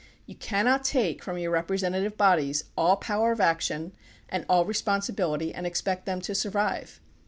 You 0.25 0.33
cannot 0.33 0.83
take 0.83 1.23
from 1.23 1.37
your 1.37 1.51
representative 1.51 2.17
bodies 2.17 2.63
all 2.75 2.95
power 2.95 3.31
of 3.31 3.39
action 3.39 3.91
and 4.29 4.47
all 4.49 4.65
responsibility 4.65 5.53
and 5.53 5.67
expect 5.67 6.07
them 6.07 6.21
to 6.21 6.33
survive. 6.33 6.99